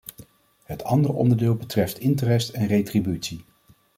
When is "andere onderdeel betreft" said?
0.83-1.99